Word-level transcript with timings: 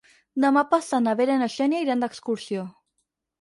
Demà 0.45 0.61
passat 0.71 1.03
na 1.07 1.13
Vera 1.19 1.35
i 1.35 1.41
na 1.41 1.49
Xènia 1.57 1.83
iran 1.85 2.03
d'excursió. 2.05 2.65